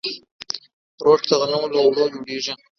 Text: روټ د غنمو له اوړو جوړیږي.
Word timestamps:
روټ 1.05 1.21
د 1.29 1.31
غنمو 1.39 1.67
له 1.73 1.79
اوړو 1.83 2.03
جوړیږي. 2.13 2.53